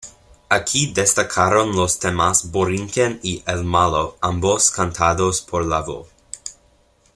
[0.49, 6.07] Aquí destacaron los temas "Borinquen" y "El Malo", ambos cantados por Lavoe.